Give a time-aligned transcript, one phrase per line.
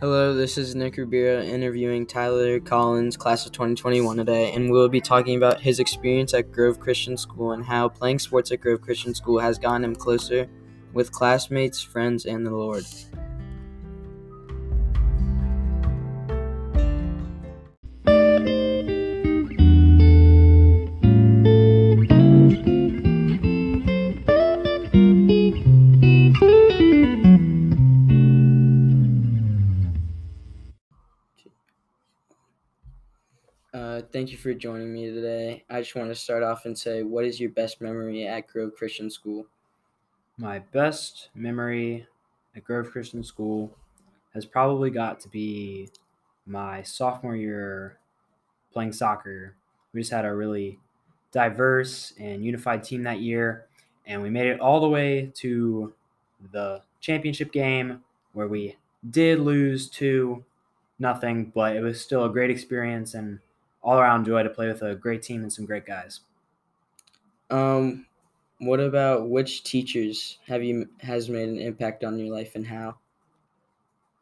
[0.00, 5.00] Hello, this is Nick Ribeiro interviewing Tyler Collins, class of 2021 today, and we'll be
[5.00, 9.14] talking about his experience at Grove Christian School and how playing sports at Grove Christian
[9.14, 10.48] School has gotten him closer
[10.92, 12.84] with classmates, friends, and the Lord.
[34.24, 35.62] Thank you for joining me today.
[35.68, 38.74] I just want to start off and say, what is your best memory at Grove
[38.74, 39.44] Christian School?
[40.38, 42.06] My best memory
[42.56, 43.76] at Grove Christian School
[44.32, 45.90] has probably got to be
[46.46, 47.98] my sophomore year
[48.72, 49.56] playing soccer.
[49.92, 50.80] We just had a really
[51.30, 53.66] diverse and unified team that year,
[54.06, 55.92] and we made it all the way to
[56.50, 58.78] the championship game where we
[59.10, 60.46] did lose to
[60.98, 63.40] nothing, but it was still a great experience and
[63.84, 66.20] all around joy to play with a great team and some great guys.
[67.50, 68.06] Um,
[68.58, 72.96] what about which teachers have you has made an impact on your life and how?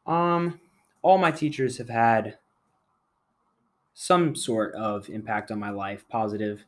[0.04, 0.60] Um,
[1.00, 2.38] all my teachers have had
[3.94, 6.64] some sort of impact on my life, positive.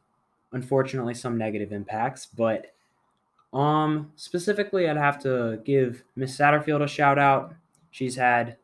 [0.52, 2.74] Unfortunately, some negative impacts, but
[3.52, 7.54] um, specifically, I'd have to give Miss Satterfield a shout out.
[7.90, 8.56] She's had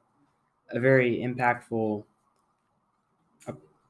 [0.70, 2.04] a very impactful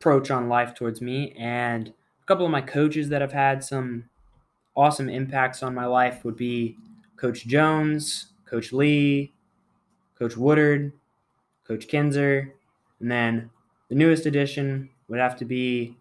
[0.00, 1.34] approach on life towards me.
[1.38, 4.08] And a couple of my coaches that have had some
[4.74, 6.78] awesome impacts on my life would be
[7.16, 9.34] Coach Jones, Coach Lee,
[10.18, 10.92] Coach Woodard,
[11.68, 12.54] Coach Kinzer,
[12.98, 13.50] and then
[13.90, 15.98] the newest addition would have to be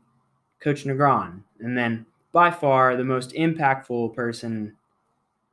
[0.62, 1.42] Coach Negron.
[1.60, 4.78] And then by far the most impactful person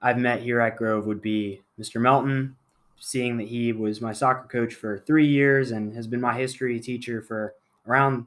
[0.01, 2.01] I've met here at Grove would be Mr.
[2.01, 2.55] Melton,
[2.97, 6.79] seeing that he was my soccer coach for three years and has been my history
[6.79, 7.55] teacher for
[7.89, 8.27] around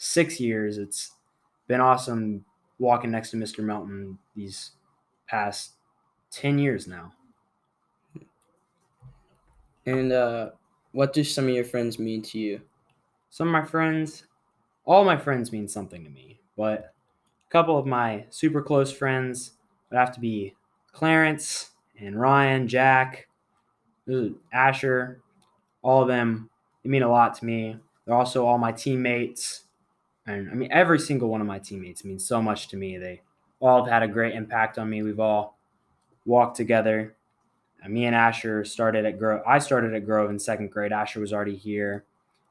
[0.00, 0.78] six years.
[0.78, 1.12] It's
[1.68, 2.46] been awesome
[2.78, 3.62] walking next to Mr.
[3.62, 4.70] Melton these
[5.28, 5.72] past
[6.30, 7.12] 10 years now.
[9.84, 10.50] And uh,
[10.92, 12.62] what do some of your friends mean to you?
[13.28, 14.24] Some of my friends,
[14.86, 16.94] all my friends mean something to me, but
[17.48, 19.52] a couple of my super close friends
[19.90, 20.54] would have to be
[20.92, 23.28] Clarence and Ryan, Jack,
[24.52, 25.20] Asher,
[25.82, 26.48] all of them.
[26.82, 27.76] They mean a lot to me.
[28.06, 29.64] They're also all my teammates.
[30.32, 32.98] And I mean, every single one of my teammates means so much to me.
[32.98, 33.22] They
[33.60, 35.02] all have had a great impact on me.
[35.02, 35.58] We've all
[36.24, 37.14] walked together.
[37.82, 39.42] And me and Asher started at Grove.
[39.46, 40.92] I started at Grove in second grade.
[40.92, 42.04] Asher was already here.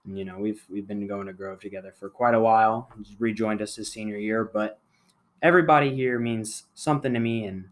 [0.06, 2.90] And, you know, we've we've been going to Grove together for quite a while.
[2.98, 4.80] He's rejoined us his senior year, but
[5.42, 7.66] everybody here means something to me, and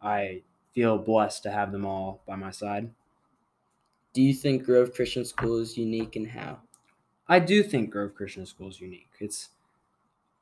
[0.00, 0.42] I
[0.74, 2.90] feel blessed to have them all by my side.
[4.14, 6.60] Do you think Grove Christian School is unique and how?
[7.28, 9.10] I do think Grove Christian School is unique.
[9.20, 9.50] It's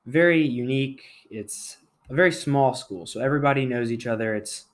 [0.07, 1.03] very unique.
[1.31, 4.35] It's a very small school, so everybody knows each other.
[4.35, 4.67] It's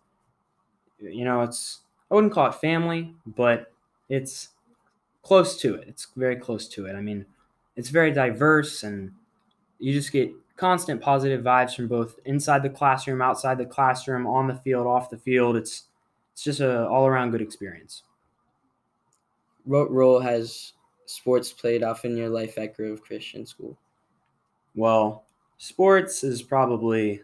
[1.00, 1.80] you know, it's
[2.10, 3.72] I wouldn't call it family, but
[4.08, 4.50] it's
[5.22, 5.88] close to it.
[5.88, 6.94] It's very close to it.
[6.94, 7.26] I mean,
[7.74, 9.12] it's very diverse and
[9.78, 14.46] you just get constant positive vibes from both inside the classroom, outside the classroom, on
[14.46, 15.56] the field, off the field.
[15.56, 15.84] It's
[16.32, 18.02] it's just a all around good experience.
[19.64, 20.72] What role has
[21.06, 23.76] sports played off in your life at Grove Christian School?
[24.74, 25.24] Well,
[25.58, 27.22] sports is probably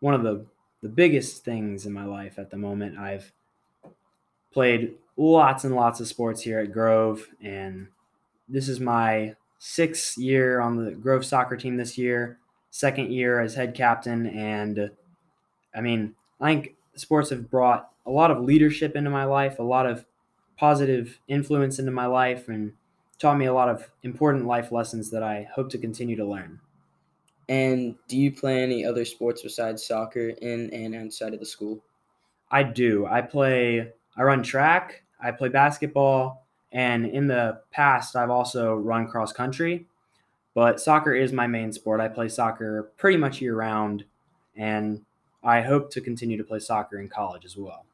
[0.00, 0.46] one of the
[0.82, 2.98] the biggest things in my life at the moment.
[2.98, 3.32] I've
[4.52, 7.88] played lots and lots of sports here at Grove, and
[8.48, 12.38] this is my sixth year on the Grove soccer team this year,
[12.70, 14.90] second year as head captain, and
[15.74, 19.62] I mean, I think sports have brought a lot of leadership into my life, a
[19.62, 20.04] lot of
[20.56, 22.72] positive influence into my life, and
[23.18, 26.60] taught me a lot of important life lessons that I hope to continue to learn.
[27.48, 31.82] And do you play any other sports besides soccer in and outside of the school?
[32.50, 33.06] I do.
[33.06, 39.06] I play, I run track, I play basketball, and in the past, I've also run
[39.06, 39.86] cross country.
[40.54, 42.00] But soccer is my main sport.
[42.00, 44.04] I play soccer pretty much year round,
[44.56, 45.02] and
[45.42, 47.86] I hope to continue to play soccer in college as well.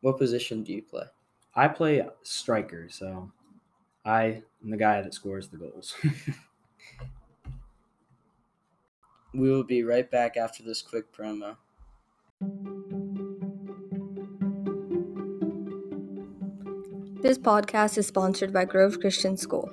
[0.00, 1.04] What position do you play?
[1.56, 3.30] I play striker, so
[4.04, 5.94] I am the guy that scores the goals.
[9.34, 11.56] we will be right back after this quick promo.
[17.22, 19.72] This podcast is sponsored by Grove Christian School.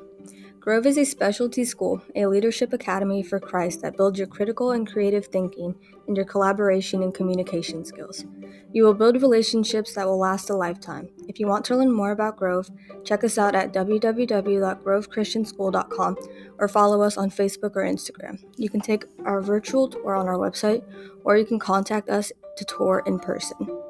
[0.60, 4.88] Grove is a specialty school, a leadership academy for Christ that builds your critical and
[4.88, 5.76] creative thinking
[6.08, 8.26] and your collaboration and communication skills.
[8.74, 11.10] You will build relationships that will last a lifetime.
[11.28, 12.70] If you want to learn more about Grove,
[13.04, 16.18] check us out at www.grovechristianschool.com
[16.58, 18.44] or follow us on Facebook or Instagram.
[18.58, 20.84] You can take our virtual tour on our website
[21.24, 23.81] or you can contact us to tour in person.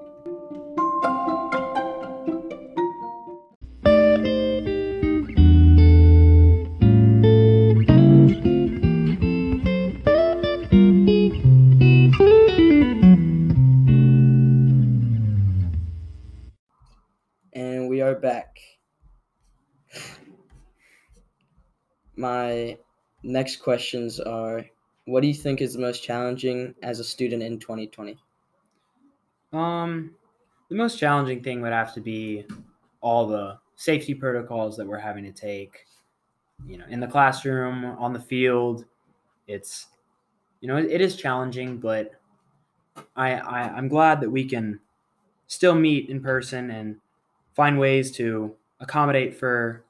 [22.22, 22.78] My
[23.24, 24.64] next questions are
[25.06, 28.16] What do you think is the most challenging as a student in 2020?
[29.52, 30.16] Um,
[30.70, 32.46] the most challenging thing would have to be
[33.02, 35.88] all the safety protocols that we're having to take.
[36.68, 38.86] You know, in the classroom, on the field,
[39.48, 39.88] it's
[40.60, 42.22] you know it, it is challenging, but
[43.16, 44.80] I, I I'm glad that we can
[45.48, 46.98] still meet in person and
[47.56, 49.84] find ways to accommodate for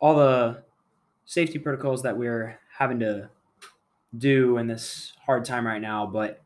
[0.00, 0.63] all the
[1.24, 3.30] safety protocols that we're having to
[4.16, 6.06] do in this hard time right now.
[6.06, 6.42] But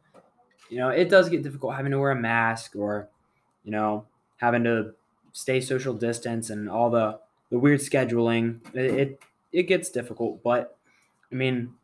[0.70, 3.08] you know, it does get difficult having to wear a mask or,
[3.64, 4.94] you know, having to
[5.32, 7.18] stay social distance and all the
[7.50, 8.60] the weird scheduling.
[8.74, 9.22] It it,
[9.52, 10.76] it gets difficult, but
[11.32, 11.74] I mean,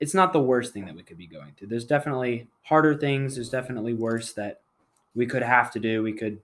[0.00, 1.68] it's not the worst thing that we could be going through.
[1.68, 3.34] There's definitely harder things.
[3.34, 4.60] There's definitely worse that
[5.14, 6.02] we could have to do.
[6.02, 6.40] We could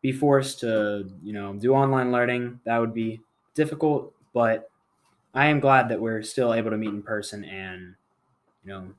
[0.00, 2.60] be forced to, you know, do online learning.
[2.64, 3.20] That would be
[3.54, 4.70] difficult, but
[5.34, 7.94] I am glad that we're still able to meet in person and,
[8.64, 8.94] you know,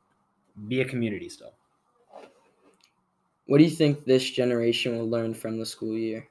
[0.68, 1.54] be a community still.
[3.46, 6.28] What do you think this generation will learn from the school year?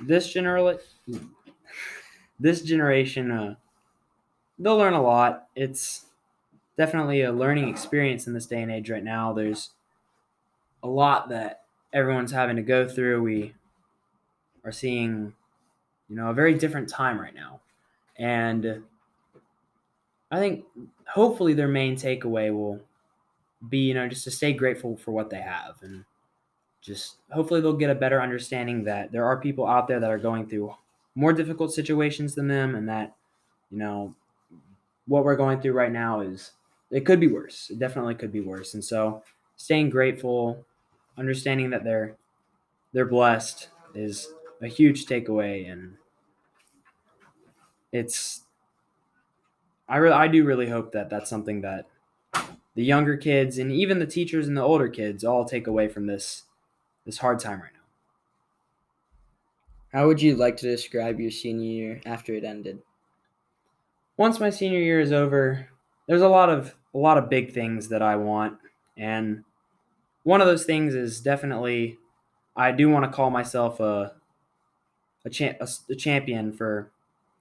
[0.00, 0.78] This general,
[2.40, 3.54] this generation, uh,
[4.58, 5.46] they'll learn a lot.
[5.54, 6.06] It's
[6.76, 9.32] definitely a learning experience in this day and age right now.
[9.32, 9.70] There's
[10.82, 11.62] a lot that
[11.92, 13.22] everyone's having to go through.
[13.22, 13.54] We
[14.64, 15.34] are seeing,
[16.08, 17.60] you know, a very different time right now.
[18.16, 18.82] And
[20.34, 20.64] I think
[21.06, 22.80] hopefully their main takeaway will
[23.68, 26.04] be, you know, just to stay grateful for what they have and
[26.82, 30.18] just hopefully they'll get a better understanding that there are people out there that are
[30.18, 30.74] going through
[31.14, 33.14] more difficult situations than them and that,
[33.70, 34.14] you know,
[35.06, 36.52] what we're going through right now is
[36.90, 37.70] it could be worse.
[37.70, 38.74] It definitely could be worse.
[38.74, 39.22] And so
[39.56, 40.64] staying grateful,
[41.16, 42.16] understanding that they're
[42.92, 44.28] they're blessed is
[44.62, 45.96] a huge takeaway and
[47.92, 48.43] it's
[49.88, 51.86] I really I do really hope that that's something that
[52.74, 56.06] the younger kids and even the teachers and the older kids all take away from
[56.06, 56.44] this
[57.04, 57.80] this hard time right now.
[59.98, 62.82] How would you like to describe your senior year after it ended?
[64.16, 65.68] Once my senior year is over,
[66.06, 68.58] there's a lot of a lot of big things that I want
[68.96, 69.44] and
[70.22, 71.98] one of those things is definitely
[72.56, 74.14] I do want to call myself a
[75.24, 76.90] a, cha- a, a champion for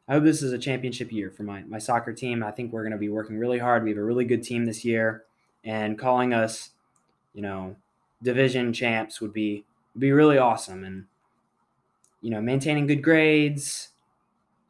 [0.07, 2.43] I hope this is a championship year for my, my soccer team.
[2.43, 3.83] I think we're going to be working really hard.
[3.83, 5.23] We have a really good team this year,
[5.63, 6.71] and calling us,
[7.33, 7.77] you know,
[8.21, 9.63] division champs would be
[9.97, 10.83] be really awesome.
[10.83, 11.05] And
[12.21, 13.89] you know, maintaining good grades,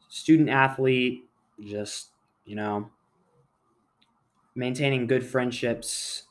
[0.08, 1.24] student athlete,
[1.64, 2.10] just
[2.46, 2.92] you know,
[4.54, 6.24] maintaining good friendships,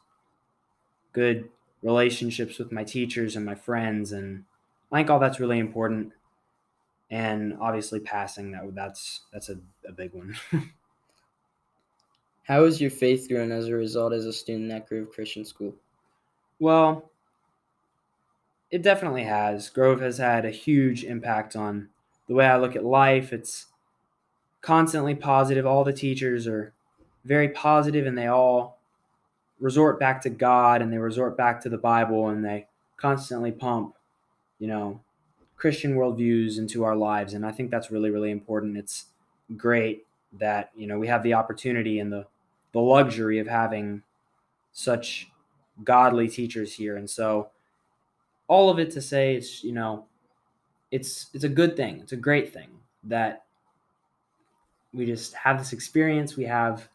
[1.13, 1.49] good
[1.83, 4.45] relationships with my teachers and my friends, and
[4.93, 6.13] I think all that's really important
[7.13, 10.35] and obviously passing that that's that's a, a big one.
[12.45, 15.75] How has your faith grown as a result as a student at Grove Christian School?
[16.59, 17.11] well
[18.71, 19.69] it definitely has.
[19.69, 21.91] Grove has had a huge impact on
[22.27, 23.31] the way i look at life.
[23.31, 23.67] It's
[24.63, 25.67] constantly positive.
[25.67, 26.73] All the teachers are
[27.25, 28.79] very positive and they all
[29.61, 32.67] resort back to god and they resort back to the bible and they
[32.97, 33.95] constantly pump
[34.59, 35.01] you know
[35.63, 38.77] Christian worldviews into our lives, and I think that's really, really important.
[38.77, 39.07] It's
[39.57, 40.05] great
[40.41, 42.27] that you know we have the opportunity and the
[42.73, 44.03] the luxury of having
[44.73, 45.29] such
[45.85, 47.51] godly teachers here, and so
[48.49, 50.07] all of it to say it's you know
[50.91, 52.01] it's it's a good thing.
[52.01, 53.45] It's a great thing that
[54.93, 56.37] we just have this experience.
[56.37, 56.89] We have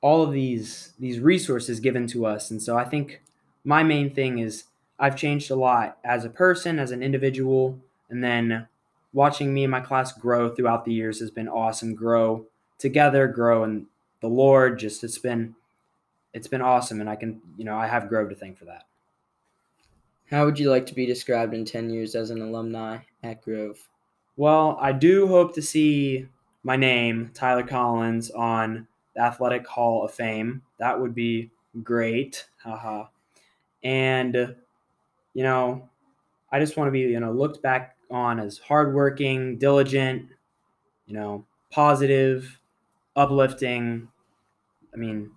[0.00, 3.22] all of these these resources given to us, and so I think
[3.62, 4.64] my main thing is
[5.00, 7.78] I've changed a lot as a person, as an individual,
[8.10, 8.68] and then
[9.14, 11.94] watching me and my class grow throughout the years has been awesome.
[11.94, 12.44] Grow
[12.78, 13.86] together, grow in
[14.20, 14.78] the Lord.
[14.78, 15.56] Just it's been
[16.34, 18.84] it's been awesome, and I can you know I have Grove to thank for that.
[20.30, 23.88] How would you like to be described in 10 years as an alumni at Grove?
[24.36, 26.28] Well, I do hope to see
[26.62, 30.62] my name, Tyler Collins, on the Athletic Hall of Fame.
[30.78, 31.50] That would be
[31.82, 32.46] great.
[32.62, 33.06] Haha.
[33.82, 34.54] And
[35.34, 35.88] you know,
[36.52, 40.28] I just want to be, you know, looked back on as hardworking, diligent,
[41.06, 42.60] you know, positive,
[43.16, 44.08] uplifting.
[44.92, 45.30] I mean,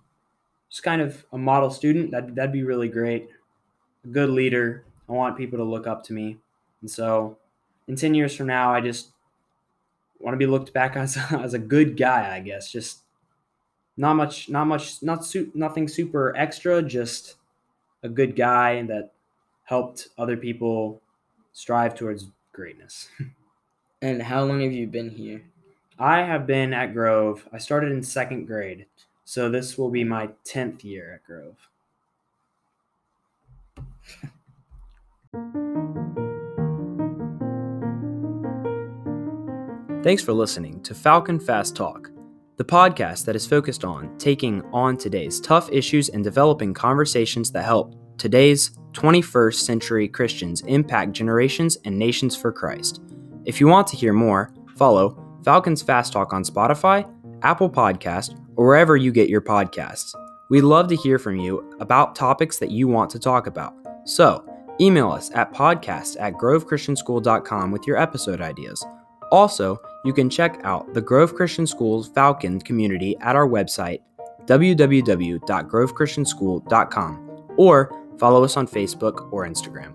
[0.70, 2.10] just kind of a model student.
[2.10, 3.28] That that'd be really great.
[4.04, 4.84] A good leader.
[5.08, 6.38] I want people to look up to me,
[6.80, 7.38] and so
[7.88, 9.12] in ten years from now, I just
[10.20, 12.34] want to be looked back as as a good guy.
[12.34, 13.02] I guess just
[13.96, 16.82] not much, not much, not su- nothing super extra.
[16.82, 17.36] Just
[18.02, 19.12] a good guy and that
[19.64, 21.00] helped other people
[21.52, 23.08] strive towards greatness.
[24.02, 25.44] And how long have you been here?
[25.98, 27.48] I have been at Grove.
[27.54, 28.84] I started in second grade,
[29.24, 31.56] so this will be my 10th year at Grove.
[40.02, 42.10] Thanks for listening to Falcon Fast Talk,
[42.58, 47.64] the podcast that is focused on taking on today's tough issues and developing conversations that
[47.64, 53.02] help today's 21st century Christians impact generations and nations for Christ.
[53.44, 57.10] If you want to hear more, follow Falcons Fast Talk on Spotify,
[57.42, 60.14] Apple Podcast, or wherever you get your podcasts.
[60.48, 63.74] We'd love to hear from you about topics that you want to talk about.
[64.04, 64.44] So,
[64.80, 68.84] email us at podcast at grovechristianschool.com with your episode ideas.
[69.30, 74.00] Also, you can check out the Grove Christian School's Falcon community at our website,
[74.46, 79.94] www.grovechristianschool.com, or follow us on Facebook or Instagram.